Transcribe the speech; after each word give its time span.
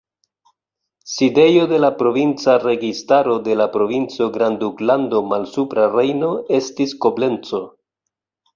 Sidejo 1.15 1.65
de 1.71 1.79
la 1.83 1.91
provinca 1.99 2.55
registaro 2.63 3.35
de 3.49 3.59
la 3.61 3.69
provinco 3.77 4.31
Grandduklando 4.39 5.23
Malsupra 5.35 5.87
Rejno 5.99 6.33
estis 6.61 6.99
Koblenco. 7.07 7.65